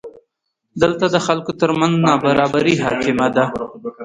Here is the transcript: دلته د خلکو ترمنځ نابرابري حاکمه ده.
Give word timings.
دلته 0.81 1.05
د 1.13 1.17
خلکو 1.25 1.51
ترمنځ 1.61 1.93
نابرابري 2.05 2.75
حاکمه 2.83 3.27
ده. 3.35 3.45